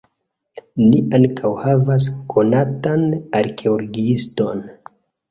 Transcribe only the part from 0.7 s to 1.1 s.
Ni